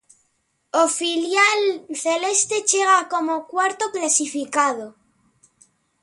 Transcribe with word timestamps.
O 0.81 0.83
filial 0.99 1.61
celeste 2.05 2.55
chega 2.71 3.09
como 3.13 3.45
cuarto 3.53 3.85
clasificado. 3.95 4.87